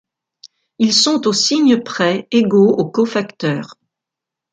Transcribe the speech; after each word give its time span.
Ils 0.79 0.95
sont 0.95 1.27
au 1.27 1.31
signe 1.31 1.83
près 1.83 2.27
égaux 2.31 2.69
aux 2.75 2.89
cofacteurs. 2.89 3.75